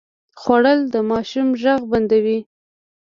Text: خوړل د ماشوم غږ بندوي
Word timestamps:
خوړل 0.41 0.79
د 0.93 0.95
ماشوم 1.09 1.47
غږ 1.61 1.81
بندوي 1.91 2.39